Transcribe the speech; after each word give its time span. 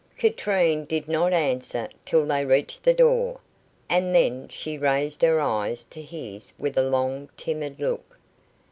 Katrine 0.17 0.85
did 0.85 1.07
not 1.07 1.31
answer 1.31 1.87
till 2.05 2.25
they 2.25 2.43
reached 2.43 2.81
the 2.81 2.91
door, 2.95 3.39
and 3.87 4.15
then 4.15 4.47
she 4.49 4.75
raised 4.75 5.21
her 5.21 5.39
eyes 5.39 5.83
to 5.83 6.01
his 6.01 6.51
with 6.57 6.75
a 6.75 6.89
long, 6.89 7.29
timid 7.37 7.79
look. 7.79 8.17